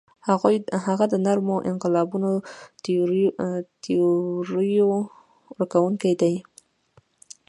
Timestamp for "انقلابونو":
1.69-2.29